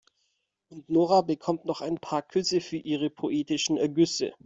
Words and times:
Und 0.69 0.89
Nora 0.89 1.21
bekommt 1.21 1.65
noch 1.65 1.81
ein 1.81 1.99
paar 1.99 2.23
Küsse 2.23 2.59
für 2.59 2.77
ihre 2.77 3.11
poetischen 3.11 3.77
Ergüsse. 3.77 4.33